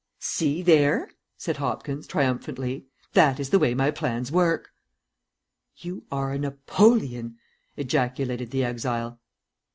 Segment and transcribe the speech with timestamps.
[0.17, 2.87] "See, there!" said Hopkins, triumphantly.
[3.13, 4.71] "That is the way my plans work."
[5.77, 7.37] "You are a Napoleon!"
[7.77, 9.19] ejaculated the exile.